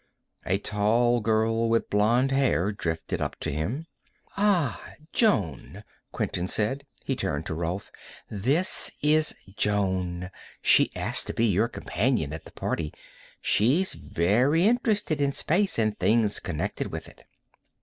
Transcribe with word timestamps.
A 0.47 0.57
tall 0.57 1.19
girl 1.19 1.69
with 1.69 1.91
blonde 1.91 2.31
hair 2.31 2.71
drifted 2.71 3.21
up 3.21 3.35
to 3.41 3.51
him. 3.51 3.85
"Ah. 4.35 4.83
Jonne," 5.13 5.83
Quinton 6.11 6.47
said. 6.47 6.87
He 7.03 7.15
turned 7.15 7.45
to 7.45 7.53
Rolf. 7.53 7.91
"This 8.27 8.89
is 9.03 9.35
Jonne. 9.55 10.31
She 10.63 10.91
asked 10.95 11.27
to 11.27 11.35
be 11.35 11.45
your 11.45 11.67
companion 11.67 12.33
at 12.33 12.45
the 12.45 12.51
party. 12.51 12.91
She's 13.41 13.93
very 13.93 14.65
interested 14.65 15.21
in 15.21 15.33
space 15.33 15.77
and 15.77 15.95
things 15.99 16.39
connected 16.39 16.87
with 16.91 17.07
it." 17.07 17.21